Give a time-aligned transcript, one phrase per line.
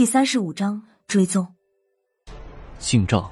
[0.00, 1.46] 第三十五章追踪。
[2.78, 3.30] 姓赵。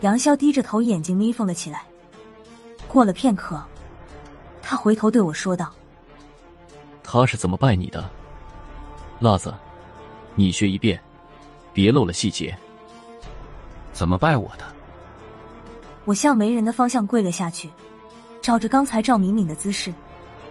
[0.00, 1.84] 杨潇低着头，眼睛眯缝了起来。
[2.88, 3.62] 过了片刻，
[4.60, 5.72] 他回头对我说道
[7.04, 8.10] ：“他是怎么拜你的？
[9.20, 9.54] 辣子，
[10.34, 11.00] 你学一遍，
[11.72, 12.52] 别漏了细节。
[13.92, 14.64] 怎么拜我的？”
[16.06, 17.70] 我向没人的方向跪了下去，
[18.42, 19.94] 照着刚才赵敏敏的姿势，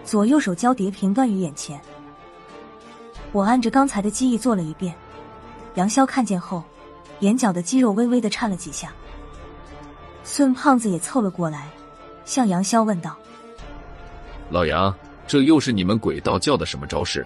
[0.06, 1.78] 左右手交叠平端于眼前。
[3.32, 4.96] 我按着刚才的记忆做了一遍。
[5.76, 6.64] 杨潇看见后，
[7.20, 8.92] 眼角的肌肉微微的颤了几下。
[10.24, 11.70] 孙胖子也凑了过来，
[12.26, 13.18] 向杨潇问道
[14.50, 14.94] ：“老杨，
[15.28, 17.26] 这又是你们鬼道教的什么招式？”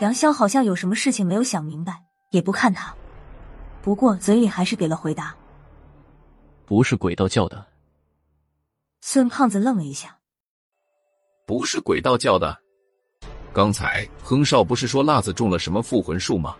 [0.00, 2.94] 杨潇好像有什么事情没有想明白，也不看他，
[3.80, 5.34] 不过嘴里还是给了回答
[6.66, 7.66] ：“不是鬼道教的。”
[9.00, 10.18] 孙胖子愣了一下
[11.46, 12.63] ：“不是鬼道教的？
[13.54, 16.56] 刚才亨少不是说辣子中了什么附魂术吗？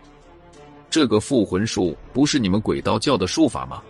[0.89, 3.83] 这个附魂术不是你们鬼道教的术法吗？”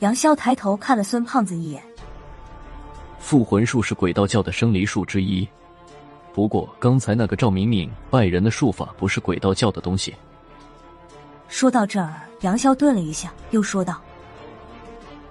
[0.00, 1.80] 杨潇抬头看了孙胖子一眼。
[3.20, 5.48] 附魂术是鬼道教的生离术之一，
[6.34, 10.12] 不过刚才那个赵敏敏拜人的术法不是鬼道教的东西。
[11.48, 14.00] 说到这儿，杨潇顿了一下，又说道：“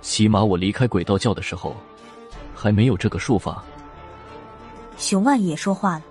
[0.02, 1.76] 起码我离开鬼道教的时候，
[2.56, 3.62] 还没有这个术法。”
[4.98, 6.04] 熊万也说话了：“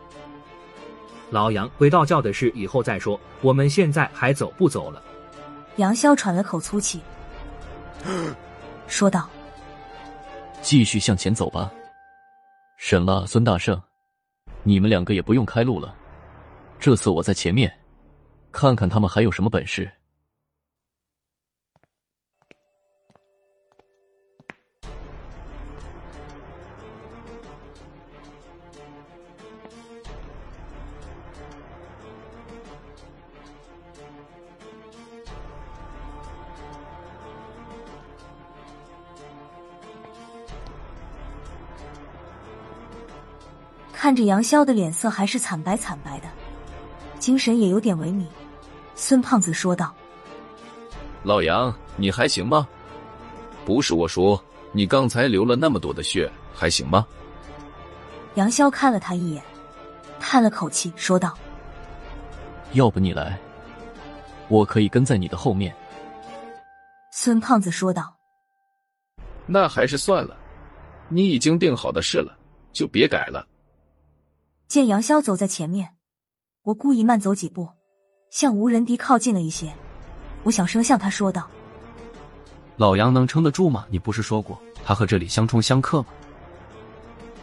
[1.34, 5.02] 老杨，回道教的事以后再说，我们现在还走不走了？”
[5.78, 7.00] 杨潇喘了口粗气。
[8.86, 9.28] 说道
[10.62, 11.68] ：“继续向前走吧，
[12.76, 13.82] 沈了、孙大圣，
[14.62, 15.92] 你们两个也不用开路了。
[16.78, 17.68] 这次我在前面，
[18.52, 19.90] 看看他们还有什么本事。”
[44.04, 46.26] 看着杨潇的脸色还是惨白惨白的，
[47.18, 48.26] 精神也有点萎靡。
[48.94, 49.94] 孙胖子说道
[51.24, 52.68] ：“老杨，你还行吗？
[53.64, 54.38] 不是我说，
[54.72, 57.06] 你刚才流了那么多的血，还行吗？”
[58.36, 59.42] 杨潇看了他一眼，
[60.20, 61.32] 叹了口气，说道
[62.76, 63.38] ：“要不你来，
[64.48, 65.74] 我可以跟在你的后面。”
[67.10, 68.14] 孙胖子说道
[69.48, 70.36] ：“那还是算了，
[71.08, 72.36] 你已经定好的事了，
[72.70, 73.46] 就别改了。”
[74.66, 75.90] 见杨潇走在前面，
[76.62, 77.68] 我故意慢走几步，
[78.30, 79.72] 向吴仁迪靠近了一些。
[80.42, 81.48] 我小声向他说道
[82.76, 83.86] ：“老杨能撑得住吗？
[83.88, 86.08] 你不是说过他和这里相冲相克吗？”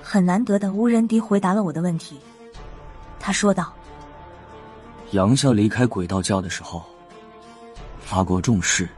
[0.01, 2.19] 很难得的，吴仁迪回答了我的问题。
[3.19, 3.71] 他说道
[5.11, 6.83] ：“杨潇离开鬼道教的时候，
[7.99, 8.89] 发过重誓，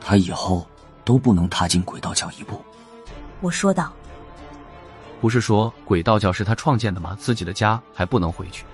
[0.00, 0.66] 他以后
[1.04, 2.60] 都不能踏进鬼道教一步。”
[3.40, 3.92] 我说道。
[5.20, 7.14] 不是说鬼道教是他创建的吗？
[7.20, 8.64] 自己的家还不能回去。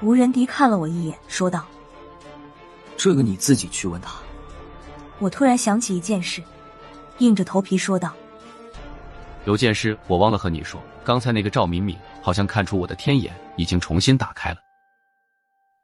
[0.00, 1.64] 吴仁迪看了我一眼，说道
[2.98, 4.14] ：“这个你自己去问他。”
[5.20, 6.42] 我突然想起一件事，
[7.18, 8.12] 硬着头皮说道
[9.46, 14.56] ：“有件事我忘了和你说，刚才那个赵敏敏好像看出我的天眼已经重新打开了。”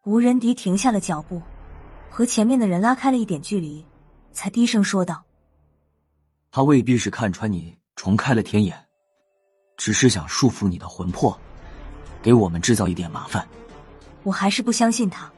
[0.05, 1.41] 吴仁迪停下了脚步，
[2.11, 3.87] 和前面的人拉开了一点距离，
[4.33, 5.23] 才低声说道
[6.51, 8.77] ：“他未必是看穿你重开了天眼。”
[9.79, 11.35] 只是想束缚你的魂魄，
[12.21, 13.47] 给我们制造一点麻烦。
[14.25, 15.31] 我还是不相信他。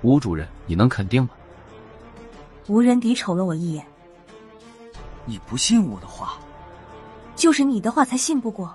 [0.00, 1.30] 吴主任，你能肯定吗？
[2.66, 3.86] 吴仁迪瞅了我一眼。
[5.26, 6.38] 你不信我的话，
[7.36, 8.74] 就是你的话才信不过。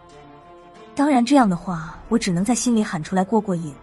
[0.93, 3.73] 当然，这样的话我只能在心里喊出来过过瘾，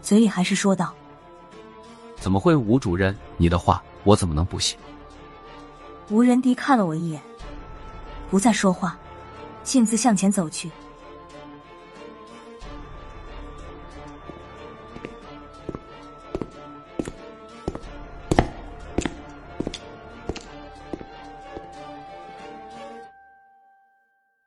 [0.00, 0.94] 嘴里还是说道
[2.18, 3.14] ：“怎么会，吴主任？
[3.36, 4.78] 你的话我怎么能不信？”
[6.08, 7.20] 吴仁迪看了我一眼，
[8.30, 8.98] 不再说话。
[9.62, 10.70] 径自向前走去，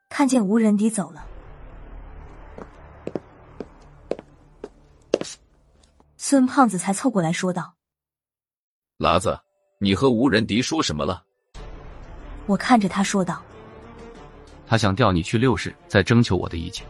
[0.10, 1.25] 看见吴仁迪走了，
[6.18, 7.75] 孙胖子才凑过来说道
[9.00, 9.39] ：“喇子，
[9.80, 11.24] 你和吴仁迪说什么了？”
[12.45, 13.42] 我看着他说道。
[14.68, 16.86] 他想调你去六市，再征求我的意见。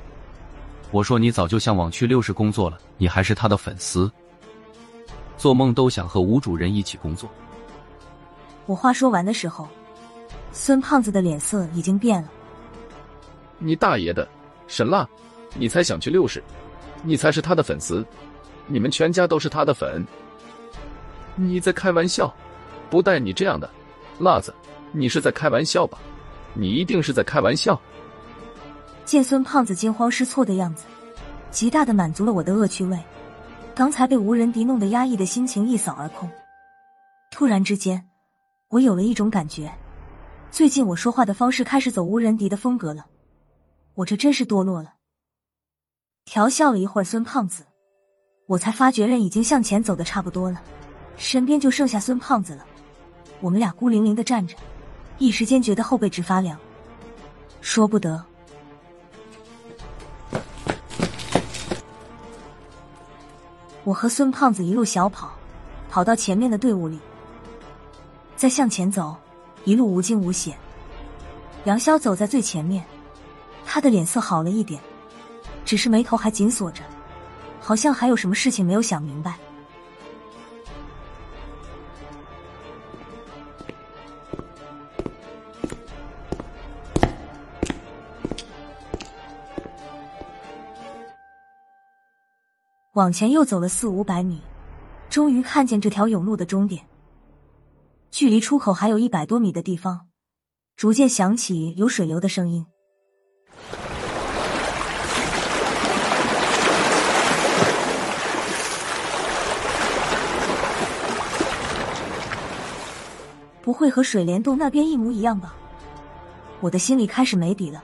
[0.91, 4.11] 我说你早就向往去六市工作了，你还是他的粉丝，
[5.37, 7.29] 做梦都想和吴主任一起工作。
[8.65, 9.67] 我话说完的时候，
[10.51, 12.29] 孙胖子的脸色已经变了。
[13.57, 14.27] 你大爷的，
[14.67, 15.07] 沈辣，
[15.55, 16.43] 你才想去六市，
[17.01, 18.05] 你才是他的粉丝，
[18.67, 20.05] 你们全家都是他的粉。
[21.35, 22.33] 你在开玩笑？
[22.89, 23.67] 不带你这样的，
[24.19, 24.53] 辣子，
[24.91, 25.97] 你是在开玩笑吧？
[26.53, 27.79] 你一定是在开玩笑。
[29.05, 30.85] 见孙胖子惊慌失措的样子，
[31.51, 32.97] 极大的满足了我的恶趣味。
[33.75, 36.29] 刚才被无人敌弄得压抑的心情一扫而空。
[37.31, 38.07] 突然之间，
[38.69, 39.73] 我有了一种感觉，
[40.51, 43.07] 最近我说话的方式开始走无人敌的风格了。
[43.95, 44.93] 我这真是堕落了。
[46.25, 47.65] 调笑了一会儿，孙胖子，
[48.47, 50.61] 我才发觉人已经向前走的差不多了，
[51.17, 52.65] 身边就剩下孙胖子了。
[53.41, 54.55] 我们俩孤零零的站着，
[55.17, 56.57] 一时间觉得后背直发凉，
[57.61, 58.23] 说不得。
[63.85, 65.31] 我和孙胖子一路小跑，
[65.89, 66.99] 跑到前面的队伍里，
[68.35, 69.15] 再向前走，
[69.65, 70.57] 一路无惊无险。
[71.65, 72.83] 杨潇走在最前面，
[73.65, 74.81] 他的脸色好了一点，
[75.63, 76.81] 只是眉头还紧锁着，
[77.59, 79.37] 好像还有什么事情没有想明白。
[92.93, 94.39] 往前又走了四五百米，
[95.09, 96.85] 终于看见这条甬路的终点。
[98.11, 100.01] 距离出口还有一百多米的地方，
[100.75, 102.63] 逐渐响起有水流的声音。
[113.63, 115.55] 不会和水帘洞那边一模一样吧？
[116.59, 117.83] 我的心里开始没底了。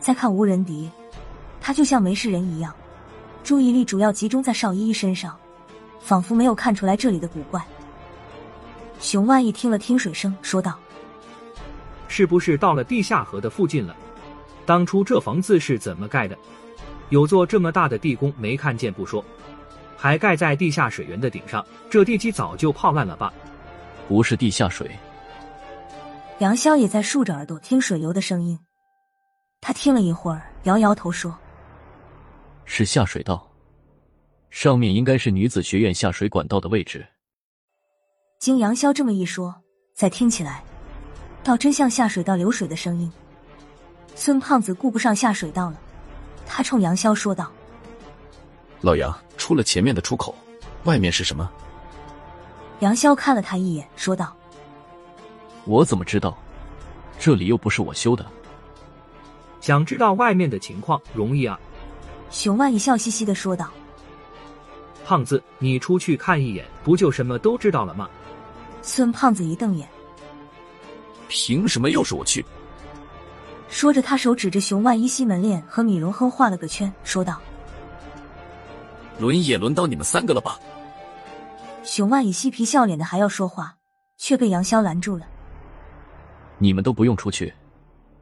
[0.00, 0.90] 再看无人敌，
[1.60, 2.74] 他就像没事人一样。
[3.44, 5.38] 注意力主要集中在邵依依身上，
[6.00, 7.62] 仿佛没有看出来这里的古怪。
[8.98, 10.78] 熊万一听了听水声，说道
[12.08, 13.94] ：“是不是到了地下河的附近了？
[14.64, 16.36] 当初这房子是怎么盖的？
[17.10, 19.22] 有座这么大的地宫没看见不说，
[19.94, 23.30] 还盖在地下水源的顶上，这地基早就泡烂了吧？
[24.08, 24.90] 不是地下水。”
[26.40, 28.58] 杨潇也在竖着耳朵听水流的声音，
[29.60, 31.36] 他听了一会儿，摇摇头说。
[32.66, 33.50] 是下水道，
[34.50, 37.06] 上面应该是女子学院下水管道的位置。
[38.40, 39.54] 经杨潇这么一说，
[39.94, 40.62] 再听起来，
[41.42, 43.10] 倒真像下水道流水的声音。
[44.14, 45.80] 孙胖子顾不上下水道了，
[46.46, 47.50] 他冲杨潇说道
[48.80, 50.34] ：“老杨，出了前面的出口，
[50.84, 51.50] 外面是什么？”
[52.80, 54.36] 杨潇看了他一眼，说道
[55.64, 56.36] ：“我怎么知道？
[57.18, 58.24] 这里又不是我修的。
[59.60, 61.58] 想知道外面的情况容易啊。”
[62.30, 63.70] 熊万一笑嘻嘻的说道
[65.04, 68.08] ：“胖子，你出去看一眼，不就什么都知道了吗？”
[68.82, 69.88] 孙胖子一瞪眼
[71.28, 72.44] ：“凭什么又是我去？”
[73.68, 77.40] 说着，他手指着熊万一西门链和米荣亨画了个圈，说道
[79.18, 80.58] ：“轮也轮到你们三个了吧？”
[81.82, 83.76] 熊万一嬉皮笑脸的还要说话，
[84.16, 85.26] 却被杨潇拦住了
[86.58, 87.52] ：“你们都不用出去，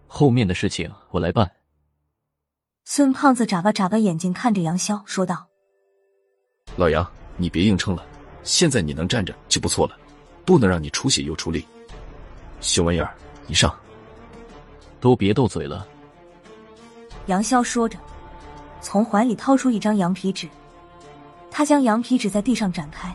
[0.07, 1.51] 后面的事情我来办。”
[2.85, 5.47] 孙胖子眨巴眨巴眼睛，看着杨潇说道
[6.77, 8.05] ：“老杨，你别硬撑了，
[8.43, 9.97] 现在你能站着就不错了，
[10.45, 11.65] 不能让你出血又出力。
[12.61, 13.15] 熊玩意儿，
[13.47, 13.73] 你上！
[15.01, 15.87] 都别斗嘴了。”
[17.27, 17.97] 杨潇说着，
[18.81, 20.49] 从怀里掏出一张羊皮纸，
[21.53, 23.15] 他将羊皮纸在地上展开，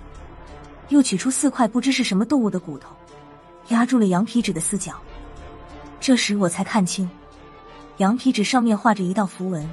[0.88, 2.90] 又取出四块不知是什么动物的骨头，
[3.68, 4.94] 压住了羊皮纸的四角。
[6.00, 7.08] 这时我才看清。
[7.98, 9.68] 羊皮纸上面画着一道符文，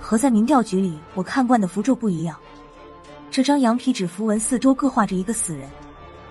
[0.00, 2.38] 和在民调局里我看惯的符咒不一样。
[3.28, 5.68] 这张羊皮纸符文四周各画着一个死人，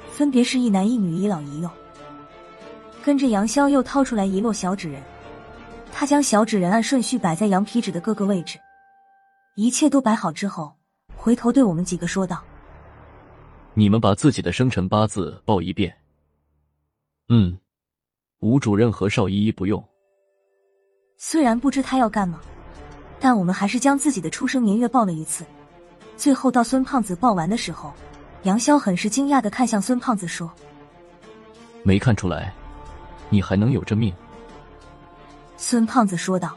[0.10, 1.70] 分别是一男一女、一老一幼。
[3.04, 5.02] 跟着杨潇又掏出来一摞小纸人，
[5.92, 8.58] 他将小纸人按顺序摆在羊皮纸的各个位置。
[9.56, 10.74] 一切都摆好之后，
[11.16, 12.42] 回头对我们几个说道
[13.76, 15.94] ：“你们把自己的生辰八字报一遍。”
[17.28, 17.58] 嗯，
[18.40, 19.84] 吴主任和邵依依不用。
[21.22, 22.40] 虽然不知他要干嘛，
[23.20, 25.44] 但我们还是将自己的出生年月报了一次。
[26.16, 27.94] 最后到孙胖子报完的时候，
[28.44, 30.50] 杨潇很是惊讶的看向孙胖子说
[31.84, 32.54] ：“没看出来，
[33.30, 34.14] 你还能有这命。”
[35.58, 36.56] 孙胖子说道：“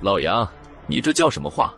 [0.00, 0.48] 老杨，
[0.86, 1.74] 你这叫什么话？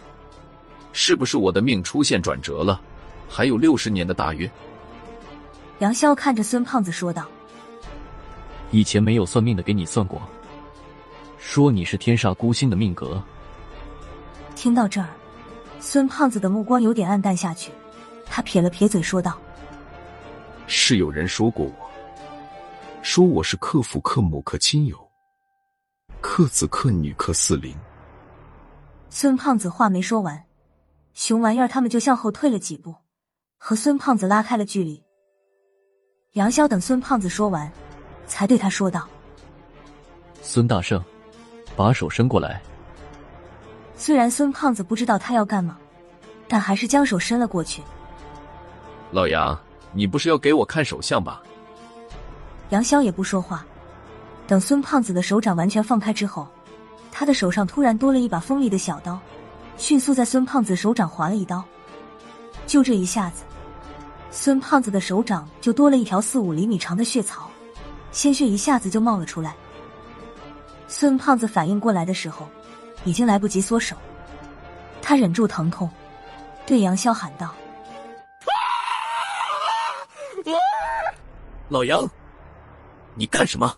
[0.93, 2.79] 是不是我的命出现转折了？
[3.27, 4.49] 还有六十年的大运？”
[5.81, 7.25] 杨潇看着孙胖子说道
[8.71, 10.21] ：“以前没有算命的给你算过。”
[11.39, 13.23] 说你是天煞孤星的命格。
[14.55, 15.09] 听到这儿，
[15.81, 17.71] 孙胖子的目光有点暗淡下去，
[18.27, 19.39] 他撇了撇嘴说道
[20.67, 21.91] ：“是有人说过我，
[23.03, 24.99] 说我是克父克母克亲友，
[26.21, 27.75] 克子克女克四邻。”
[29.09, 30.45] 孙胖子话没说完，
[31.15, 32.95] 熊玩意儿他们就向后退了几步，
[33.57, 35.03] 和孙胖子拉开了距离。
[36.33, 37.73] 杨潇等孙胖子说完，
[38.27, 39.09] 才对他说道
[40.43, 41.03] ：“孙大圣，
[41.79, 42.61] 把手伸过来。”
[43.97, 45.79] 虽然孙胖子不知道他要干嘛，
[46.49, 47.83] 但还是将手伸了过去。
[49.11, 49.59] 老杨，
[49.93, 51.41] 你不是要给我看手相吧？
[52.71, 53.65] 杨潇也不说话。
[54.47, 56.47] 等孙胖子的手掌完全放开之后，
[57.11, 59.19] 他的手上突然多了一把锋利的小刀，
[59.77, 61.63] 迅速在孙胖子手掌划了一刀。
[62.67, 63.43] 就这一下子，
[64.31, 67.51] 孙胖子的手掌就多了一条四五厘米长的血槽，
[68.13, 69.57] 鲜血一下子就冒了出来。
[70.89, 72.49] 孙胖子反应过来的时候。
[73.05, 73.97] 已经来不及缩手，
[75.01, 75.89] 他忍住疼痛，
[76.67, 77.55] 对杨潇喊道
[81.71, 82.05] ：“老杨，
[83.15, 83.77] 你干什么？”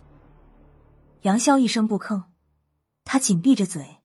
[1.20, 2.22] 杨潇一声不吭，
[3.04, 3.98] 他紧闭着嘴，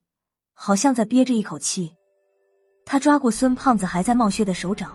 [0.52, 1.96] 好像在憋着一口气。
[2.84, 4.94] 他抓过孙胖子还在冒血的手掌，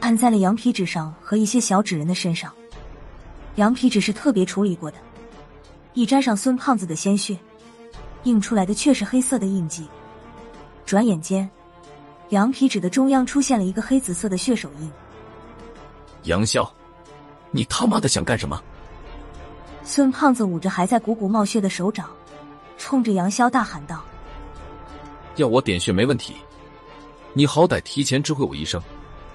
[0.00, 2.54] 按在了羊皮纸上和一些小纸人的身上。
[3.54, 4.98] 羊皮纸是特别处理过的，
[5.94, 7.38] 一沾上孙胖子的鲜血。
[8.24, 9.84] 映出来的却是黑色的印记。
[10.86, 11.50] 转眼间，
[12.28, 14.90] 羊皮纸的中央出现了一个黑紫色的血手印。
[16.24, 16.68] 杨潇，
[17.50, 18.62] 你他妈的想干什么？
[19.82, 22.08] 孙胖子捂着还在鼓鼓冒血的手掌，
[22.78, 24.04] 冲着杨潇大喊道
[25.34, 26.36] ：“要我点穴没问题，
[27.32, 28.80] 你好歹提前知会我一声，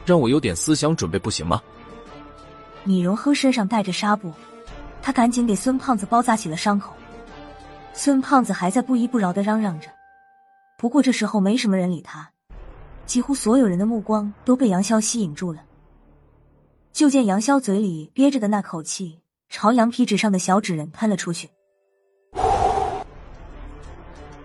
[0.05, 1.61] 让我有点思想准备不行吗？”
[2.85, 4.31] 米荣亨身上带着纱布，
[5.07, 6.93] 他赶紧给孙胖子包扎起了伤口。
[7.93, 9.87] 孙胖子还在不依不饶的嚷嚷着，
[10.77, 12.29] 不过这时候没什么人理他，
[13.05, 15.63] 几乎所有人的目光都被杨潇吸引住了。
[16.91, 21.49] 就见杨潇嘴里憋着的那口气朝羊皮纸上的小纸人喷了出去，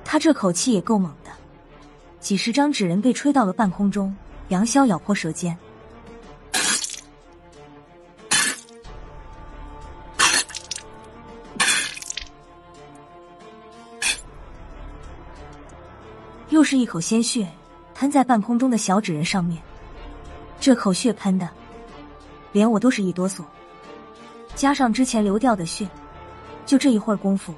[0.04, 1.30] 他这口气也够猛的，
[2.20, 4.14] 几十张纸人被吹到了半空中。
[4.50, 5.58] 杨潇咬破舌尖。
[16.72, 17.46] 是一口鲜血
[17.94, 19.62] 喷在半空中的小纸人上面，
[20.58, 21.46] 这口血喷的，
[22.50, 23.42] 连我都是一哆嗦。
[24.54, 25.86] 加上之前流掉的血，
[26.64, 27.52] 就这一会儿功夫，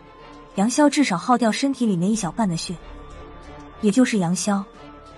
[0.56, 2.74] 杨潇至少耗掉身体里面一小半的血。
[3.82, 4.60] 也就是杨潇，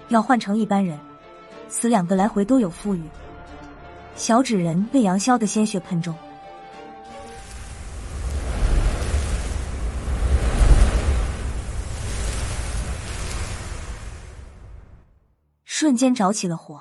[0.08, 1.00] 要换成一般人，
[1.70, 3.00] 死两个来回都有富裕。
[4.14, 6.14] 小纸人被杨潇的鲜血喷中。
[15.96, 16.78] 瞬间着起了火，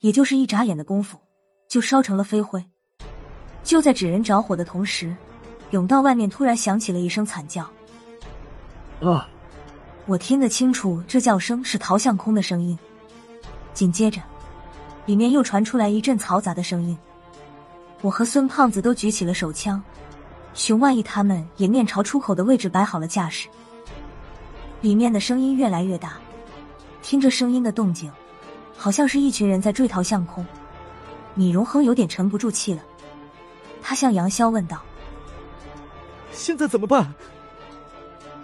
[0.00, 1.18] 也就是一眨眼的功夫，
[1.66, 2.62] 就烧成了飞灰。
[3.64, 5.16] 就在纸人着火的同时，
[5.72, 7.62] 甬道外面突然响起了一声惨叫。
[9.00, 9.26] 啊！
[10.04, 12.78] 我听得清楚，这叫声是陶相空的声音。
[13.72, 14.20] 紧接着，
[15.06, 16.94] 里面又传出来一阵嘈杂的声音。
[18.02, 19.82] 我和孙胖子都举起了手枪，
[20.52, 23.48] 熊万一他们也面朝出口的位置摆好了架势。
[24.82, 26.18] 里面的声音越来越大，
[27.00, 28.12] 听着声音的动静。
[28.82, 30.42] 好像是一群人在追逃相空，
[31.34, 32.82] 米荣亨有点沉不住气了。
[33.82, 34.82] 他向杨潇问道
[36.32, 37.12] ：“现在怎么办？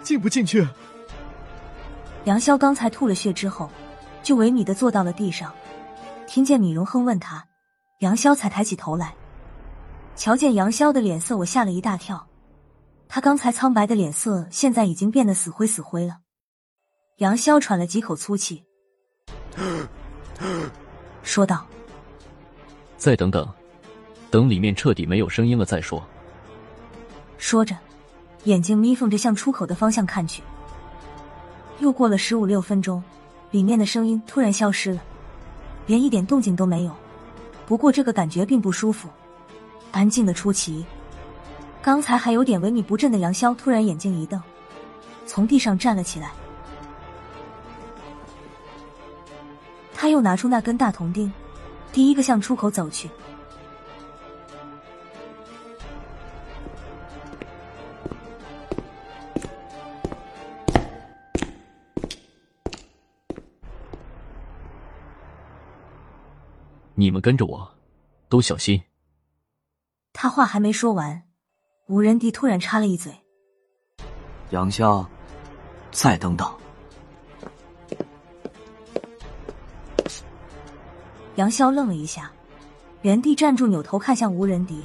[0.03, 0.67] 进不进去？”
[2.25, 3.67] 杨潇刚才吐了血之后，
[4.21, 5.51] 就萎靡的坐到了地上。
[6.27, 7.43] 听见米荣亨问他，
[8.01, 9.15] 杨潇才抬起头来。
[10.15, 12.27] 瞧见杨潇的脸色，我吓了一大跳。
[13.09, 16.19] 他刚才苍白的脸色，现在已经变得死灰死灰了。
[17.17, 18.63] 杨潇喘了几口粗气。
[21.23, 21.65] 说道
[22.97, 23.47] ：“再等等，
[24.29, 26.03] 等里面彻底没有声音了再说。”
[27.37, 27.75] 说着，
[28.45, 30.41] 眼睛眯缝着向出口的方向看去。
[31.79, 33.03] 又过了十五六分钟，
[33.51, 35.01] 里面的声音突然消失了，
[35.85, 36.95] 连一点动静都没有。
[37.65, 39.09] 不过这个感觉并不舒服，
[39.91, 40.85] 安静的出奇。
[41.81, 44.41] 刚才还有点萎靡不振的杨潇突然眼睛一瞪，
[45.25, 46.31] 从地上站了起来。
[49.99, 51.33] 他又拿出那根大铜钉，
[51.91, 53.09] 第一个向出口走去。
[66.93, 67.67] 你们跟着我，
[68.29, 68.79] 都小心。
[70.13, 71.23] 他话还没说完，
[71.87, 73.11] 吴仁迪突然插了一嘴
[74.51, 75.03] ：“杨潇，
[75.91, 76.47] 再等等。”
[81.37, 82.31] 杨潇愣了一下，
[83.03, 84.81] 原地站住，扭头看向吴仁迪，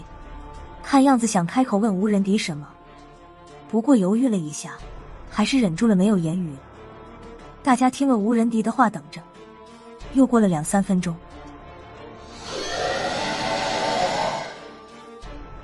[0.83, 2.69] 看样子想开口问吴仁迪什么，
[3.71, 4.75] 不过犹豫了一下，
[5.31, 6.55] 还是忍住了没有言语。
[7.63, 9.19] 大家听了吴仁迪的话，等着。
[10.13, 11.17] 又过了两三分钟，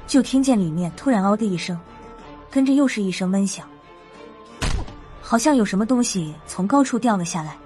[0.07, 1.79] 就听见里面突然“嗷”的一声，
[2.51, 3.69] 跟着又是一声闷响，
[5.21, 7.59] 好像有什么东西从高处掉了下来。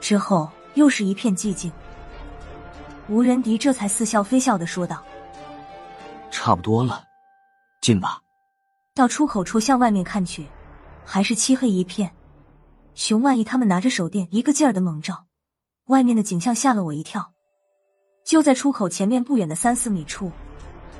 [0.00, 1.72] 之后又是一片寂静。
[3.10, 5.02] 吴仁迪这才似笑非笑的说道
[6.30, 7.02] ：“差不多了，
[7.82, 8.22] 进吧。”
[8.94, 10.46] 到出口处向外面看去，
[11.04, 12.08] 还是漆黑一片。
[12.94, 15.26] 熊万一他们拿着手电，一个劲儿的猛照，
[15.86, 17.32] 外面的景象吓了我一跳。
[18.24, 20.30] 就在出口前面不远的三四米处，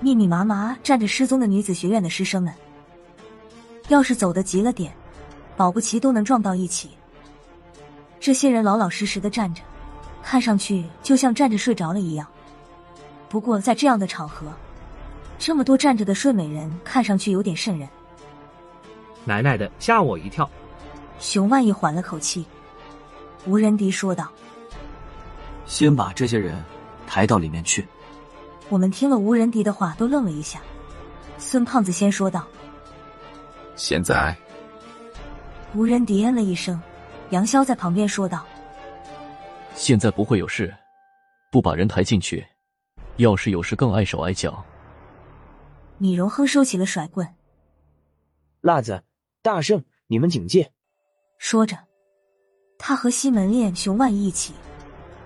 [0.01, 2.53] 密密麻麻站着失踪的女子学院的师生们。
[3.87, 4.93] 要是走得急了点，
[5.57, 6.91] 保不齐都能撞到一起。
[8.19, 9.63] 这些人老老实实的站着。
[10.23, 12.27] 看上去就像站着睡着了一样。
[13.29, 14.53] 不过在这样的场合，
[15.39, 17.89] 这么多站着的睡美人，看上去有点瘆人。
[19.25, 20.49] 奶奶的，吓我一跳！
[21.19, 22.45] 熊万一缓了口气，
[23.47, 24.29] 吴仁迪说道
[25.67, 26.63] ：“先把这些人
[27.07, 27.87] 抬到里面去。”
[28.71, 30.61] 我们听了吴仁迪的话，都愣了一下。
[31.39, 32.47] 孙胖子先说道
[33.77, 34.37] ：“现在。”
[35.75, 36.81] 吴仁迪嗯了一声，
[37.31, 38.45] 杨潇在旁边说道。
[39.81, 40.77] 现在不会有事，
[41.51, 42.47] 不把人抬进去，
[43.17, 44.63] 要是有事更碍手碍脚。
[45.97, 47.27] 米荣亨收起了甩棍，
[48.61, 49.03] 辣子、
[49.41, 50.71] 大圣，你们警戒。
[51.39, 51.79] 说着，
[52.79, 54.53] 他和西门烈、熊万一起，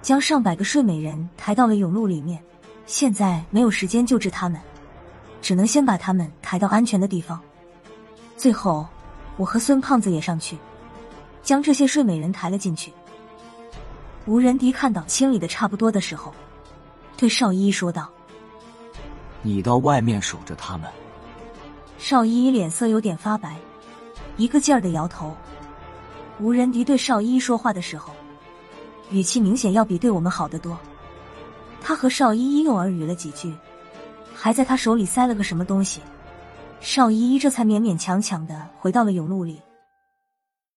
[0.00, 2.40] 将上百个睡美人抬到了甬路里面。
[2.86, 4.60] 现在没有时间救治他们，
[5.42, 7.42] 只能先把他们抬到安全的地方。
[8.36, 8.86] 最后，
[9.36, 10.56] 我和孙胖子也上去，
[11.42, 12.92] 将这些睡美人抬了进去。
[14.26, 16.32] 吴仁迪看到清理的差不多的时候，
[17.16, 18.10] 对邵依依说道
[19.42, 20.88] ：“你到外面守着他们。”
[21.98, 23.56] 邵依依脸色有点发白，
[24.36, 25.36] 一个劲儿的摇头。
[26.40, 28.14] 吴仁迪对邵依依说话的时候，
[29.10, 30.78] 语气明显要比对我们好得多。
[31.82, 33.54] 他和邵依依又耳语了几句，
[34.34, 36.00] 还在他手里塞了个什么东西，
[36.80, 39.60] 邵依依这才勉勉强强的回到了甬路里。